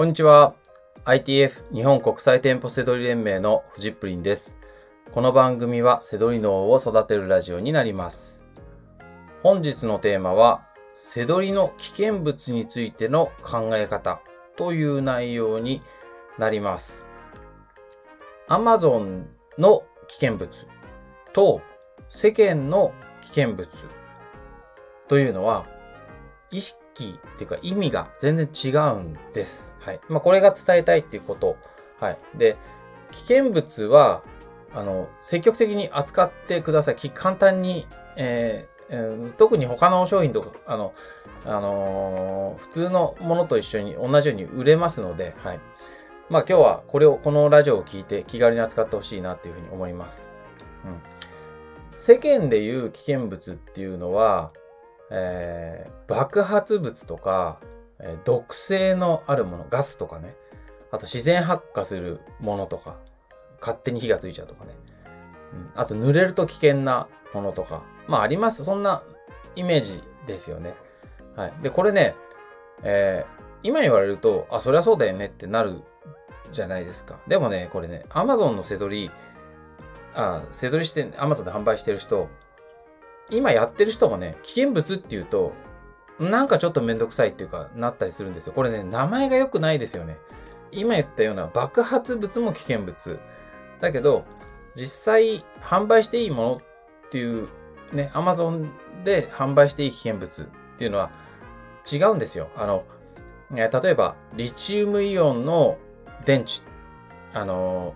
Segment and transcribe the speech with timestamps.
[0.00, 0.54] こんにちは。
[1.04, 4.58] ITF 日本国際店舗セドリ連盟のフジップリンです。
[5.12, 8.46] この番組はセドリ脳を育てるラジオになります。
[9.42, 14.22] 本日のテーマは、セドリの危険物についての考え方
[14.56, 15.82] という内容に
[16.38, 17.06] なります。
[18.48, 19.24] Amazon
[19.58, 20.66] の危険物
[21.34, 21.60] と
[22.08, 23.68] 世間の危険物
[25.08, 25.66] というのは
[26.50, 29.76] 意識っていうか意味が全然違うんです。
[29.80, 30.00] はい。
[30.08, 31.56] まあ、これが伝えたいっていうこと。
[31.98, 32.18] はい。
[32.36, 32.56] で、
[33.10, 34.22] 危険物は、
[34.72, 36.96] あの、積極的に扱ってください。
[37.12, 40.92] 簡単に、えーえー特に他の商品とか、あの、
[41.44, 45.60] あのー普通のものと一緒に同じように売れますので、はい。
[46.28, 50.28] まあ今日はこれを、このラジオを聞いて気軽に扱ってほしいなっていうふうに思います。
[50.84, 51.00] うん。
[51.96, 54.52] 世間でいう危険物っていうのは、
[55.10, 57.60] えー爆発物とか、
[58.00, 60.34] えー毒性のあるもの、ガスとかね、
[60.90, 62.96] あと自然発火するものとか、
[63.60, 64.70] 勝手に火がついちゃうとかね、
[65.52, 68.64] うん、あと濡れると危険なものとか、まああります。
[68.64, 69.02] そんな
[69.56, 70.74] イメージですよね。
[71.36, 71.52] はい。
[71.62, 72.14] で、これね、
[72.82, 75.82] えー今言われると、あ、そりゃそうだよねってなる
[76.50, 77.18] じゃないですか。
[77.28, 79.10] でもね、これね、Amazon のセドリ、
[80.14, 82.28] あ、セドリして Amazon で販売してる人、
[83.30, 85.52] 今やってる人もね、危険物っていうと、
[86.18, 88.52] なんかちょっとめんどくさいっていうか、なったりするんですよ。
[88.52, 90.18] これね、名前が良くないですよね。
[90.72, 93.18] 今言ったような爆発物も危険物。
[93.80, 94.24] だけど、
[94.74, 96.60] 実際販売していいもの
[97.06, 97.48] っていう、
[97.92, 98.68] ね、Amazon
[99.02, 100.44] で販売していい危険物っ
[100.78, 101.10] ていうのは
[101.90, 102.48] 違うんですよ。
[102.56, 102.84] あの、
[103.52, 105.78] えー例えば、リチウムイオンの
[106.24, 106.68] 電池、
[107.32, 107.94] あの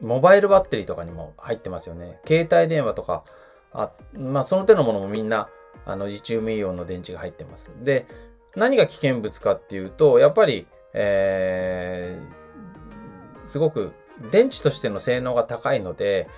[0.00, 2.18] モバイルバッテリーとかにも入ってますよね。
[2.26, 3.24] 携帯電話とか、
[3.74, 5.48] あまあ、その手のものもみんな、
[5.86, 7.70] あの、リチウムイオンの電池が入ってます。
[7.82, 8.06] で、
[8.54, 12.42] 何が危険物かっていうと、やっぱり、えー
[13.44, 13.92] すごく
[14.30, 16.28] 電池としての性能が高いので、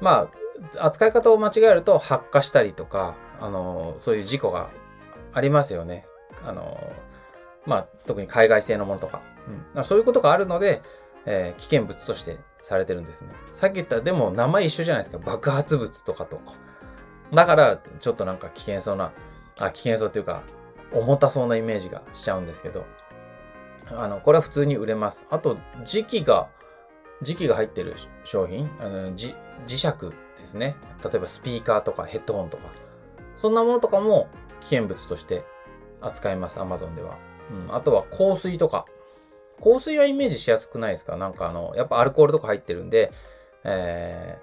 [0.00, 0.30] ま
[0.78, 4.70] あ、扱い方を間違えると発火したりとか、あの、そういう事故が
[5.32, 6.06] ありますよね。
[6.44, 6.78] あの、
[7.66, 9.22] まあ、特に海外製のものとか。
[9.74, 10.82] うんそういうことがあるので、
[11.24, 13.28] えー危険物としてされてるんですね。
[13.52, 15.18] さっき言った、でも名前一緒じゃないですか。
[15.18, 16.40] 爆発物とかと。
[17.32, 19.12] だから、ちょっとなんか危険そうな、
[19.60, 20.42] あ、危険そうっていうか、
[20.92, 22.84] 重たそうなイメージがしちゃうんですけど、
[23.90, 25.28] あの、これは普通に売れます。
[25.30, 26.48] あと、時期が、
[27.22, 27.94] 時期が入ってる
[28.24, 29.34] 商品、あの、磁
[29.68, 30.76] 石ですね。
[31.04, 32.64] 例えばスピーカーとかヘッドホンとか。
[33.36, 34.28] そんなものとかも
[34.60, 35.44] 危険物として
[36.00, 37.16] 扱います、Amazon では。
[37.68, 37.74] うん。
[37.74, 38.86] あとは香水とか。
[39.62, 41.16] 香水はイメージしやすくないですか？
[41.16, 43.12] なんかあの、やっぱアルコールとか入ってるんで、
[43.64, 44.38] え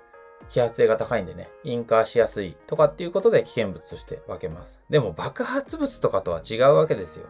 [0.49, 4.83] ー、揮発性が高いんでね、引火しやすいとかっていうことで危険物として分けます。
[4.89, 7.27] でも爆発物とかとは違うわけですよ。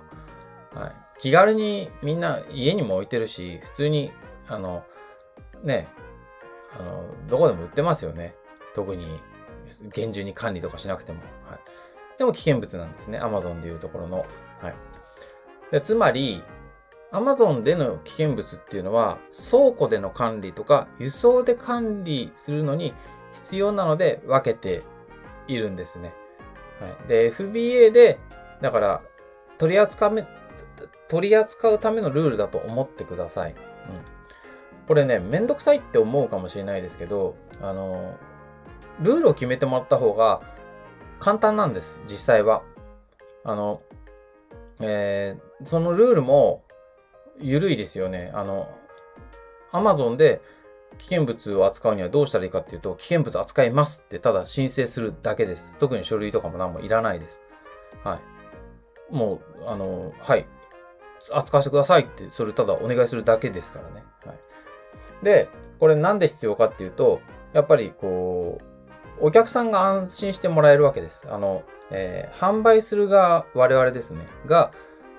[0.73, 0.91] はい。
[1.19, 4.11] 気軽にみんな家にも置いてるし、普通に、
[4.47, 4.83] あの、
[5.63, 5.87] ね、
[6.77, 8.35] あの、どこでも売ってますよね。
[8.73, 9.19] 特に、
[9.93, 11.19] 厳重に管理とかしなくても。
[11.47, 11.59] はい。
[12.17, 13.19] でも危険物なんですね。
[13.19, 14.25] Amazon でいうところの。
[14.61, 14.75] はい。
[15.71, 16.43] でつまり、
[17.13, 22.93] Amazon での危険物っていうのは、倉庫での管理とか、輸送で管理するのに
[23.33, 24.83] 必要なので分けて
[25.47, 26.13] いるんですね。
[26.81, 27.07] はい。
[27.07, 28.19] で、FBA で、
[28.61, 29.01] だから、
[29.59, 30.27] 取り扱め、
[31.07, 33.51] 取り扱うためのルールだと思ってください。
[33.51, 33.57] うん。
[34.87, 38.17] これね、めんどくさいって思うかもしれないですけど、あの、
[39.01, 40.41] ルールを決めてもらった方が
[41.19, 42.63] 簡単なんです、実際は。
[43.43, 43.81] あの、
[44.81, 46.63] えーそのルールも
[47.39, 48.31] 緩いですよね。
[48.33, 48.69] あの、
[49.71, 50.41] Amazon で
[50.97, 55.73] 危険物を扱うにはどうしたらいいかっていうと、危険物扱いますってただ申請するだけです。
[55.79, 57.41] 特に書類とかも何もいらないです。
[58.03, 58.19] は
[59.11, 59.13] い。
[59.13, 60.45] もう、あの、はい。
[61.31, 64.03] 扱わせてくださいって、それただお願いするだけですからね。
[64.25, 64.37] はい。
[65.23, 67.21] で、これなんで必要かっていうと、
[67.53, 68.59] やっぱりこ
[69.21, 71.27] う、お客さんが安心してもらえるわけです。
[71.29, 74.71] あの、えー販売する側、我々ですね、が、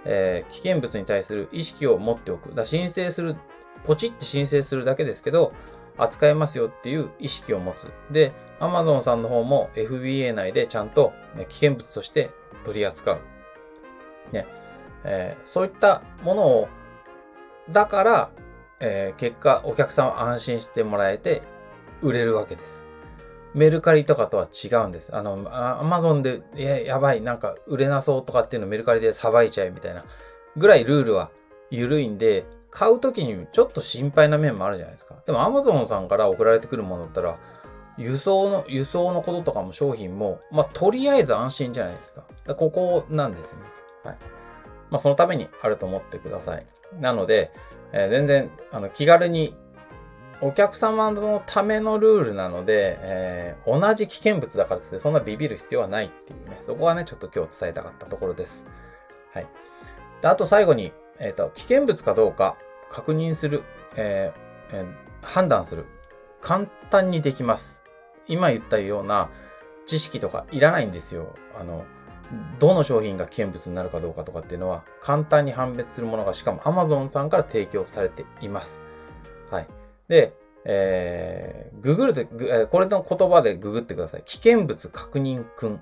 [0.05, 2.55] えー危険物に対する意識を持っておく。
[2.55, 3.37] だ申請する、
[3.85, 5.53] ポチって申請するだけですけど、
[5.97, 7.91] 扱えますよっていう意識を持つ。
[8.11, 12.31] で、Amazon さんの方も FBA 内でちゃんと、ね、危険物として
[12.65, 13.21] 取り扱う。
[14.33, 14.47] ね。
[15.05, 16.69] えーそういったものを、
[17.71, 18.31] だから、
[18.81, 21.43] えー結果、お客さんは安心してもらえて、
[22.03, 22.84] 売れるわけです。
[23.55, 25.15] メルカリとかとは違うんです。
[25.15, 30.05] あの、あ Amazon で、や、やばい、なんか売れなそうとかっていうのをメルカリでさばいちゃえみたいな
[30.57, 31.31] ぐらいルールは
[31.71, 35.15] 緩いんで、買うときにちょっと心配な面もあるじゃないですか。
[35.27, 37.39] でも Amazon さんから送られてくるものだったら、
[37.97, 42.25] 輸送の、輸送のこととかも商品も、まあ、とりあえず安心じゃないですか。
[42.45, 43.61] かここなんですね。
[44.03, 44.17] はい。
[44.91, 46.67] まあ、そのためにあると思ってください。
[47.01, 47.53] なので、
[47.93, 49.57] えー、全然、あの、気軽に、
[50.41, 58.67] お客様のためのルールなので、えー、同じ危険物だからってそんなビビる必要はないっていうね、そこはね、ちょっと今日伝えたかったところです。
[59.33, 59.47] はい。
[60.23, 62.57] で、あと最後に、えっ、ー、と、危険物かどうか
[62.91, 63.63] 確認する、
[63.97, 64.87] えーえー、
[65.23, 65.87] 判断する。
[66.41, 67.83] 簡単にできます。
[68.27, 69.31] 今言ったような
[69.87, 71.35] 知識とかいらないんですよ。
[71.59, 71.85] あの、
[72.59, 78.81] どの商品が危険物になるかどうかとかっていうのは簡単に判別するものがしかも Amazon さんから提供されています。
[80.09, 80.35] で、
[80.65, 82.27] えー、ググると、
[82.69, 84.23] これの言葉でググってください。
[84.25, 85.79] 危険物確認くんっ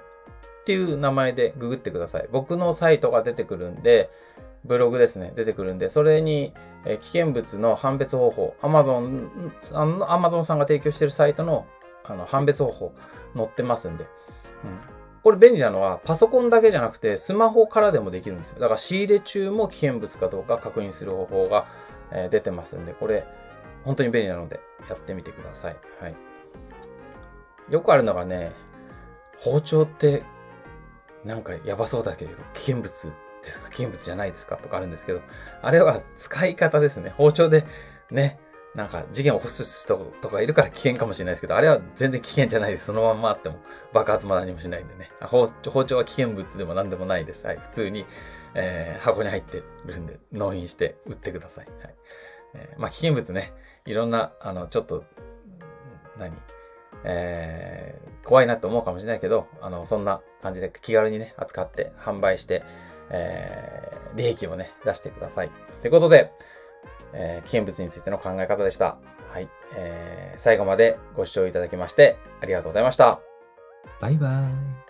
[0.64, 2.28] ていう名前でググってください。
[2.32, 4.10] 僕のサイトが出てくるんで、
[4.64, 6.52] ブログですね、出てくるんで、それに、
[6.84, 11.66] えー、危険物の判別方法、Amazon さんの、Amazon さんが提供しているサイトの
[12.04, 12.92] あの判別方法
[13.36, 14.06] 載ってますんで、
[14.64, 14.76] うん。
[15.22, 18.58] これ便利なのは、パソコンだけじゃなくて、スマホからでもできるんですよ。
[18.58, 21.66] だから仕入れ中も危険物かどうか確認する方法が、
[22.10, 23.24] えー、出てますんで、これ、
[23.84, 25.76] 本当に便利なので、やってみてください。
[26.00, 26.16] はい。
[27.70, 28.52] よくあるのがね、
[29.38, 30.24] 包丁って、
[31.24, 33.12] なんかやばそうだけれど、危険物
[33.42, 33.68] ですか？
[33.70, 34.56] 危険物じゃないですか？
[34.56, 35.20] とかあるんですけど、
[35.60, 37.10] あれは使い方ですね。
[37.10, 37.64] 包丁で、
[38.10, 38.38] ね、
[38.74, 42.86] なんか事件を起こす人とかいるから危険かもしれないですけど、あれは全然危険じゃないです。
[42.86, 43.56] そのまんまあっても
[43.92, 45.10] 爆発も何もしないんでね。
[45.20, 45.46] 包
[45.84, 47.46] 丁は危険物でも何でもないです。
[47.46, 47.58] はい。
[47.58, 48.06] 普通に、
[48.54, 51.66] えー、箱に入ってるんで、納品して売ってください。
[51.66, 51.94] はい。
[52.54, 53.52] えー、まあ危険物ね、
[53.86, 55.04] いろんな、あの、ちょっと、
[56.18, 56.32] 何？
[57.04, 62.62] えー、怖いなと思うかもしれないけど、あの、そんな感じで気軽にね、扱って販売して、
[63.10, 65.50] えー、利益をね、出してください。
[65.80, 66.32] ということで、
[67.12, 68.98] えー、危険物についての考え方でした。
[69.32, 69.48] はい。
[69.74, 73.20] えー、最後までご視聴いただきましてありがとうございました。
[74.00, 74.81] バイバーイ。